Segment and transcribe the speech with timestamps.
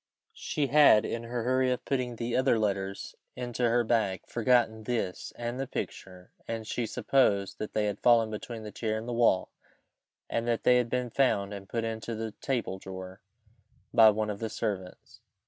[0.33, 5.31] She had, in her hurry of putting the other letters into her bag, forgotten this
[5.35, 9.13] and the picture, and she supposed that they had fallen between the chair and the
[9.13, 9.51] wall,
[10.27, 13.21] and that they had been found and put into the table drawer
[13.93, 15.21] by one of the servants.